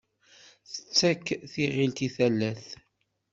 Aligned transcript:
Tettak 0.71 1.25
tiɣilt 1.51 1.99
i 2.07 2.09
talat. 2.15 2.65